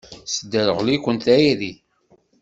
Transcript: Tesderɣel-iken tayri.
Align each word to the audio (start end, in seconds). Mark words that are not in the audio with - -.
Tesderɣel-iken 0.27 1.17
tayri. 1.25 1.71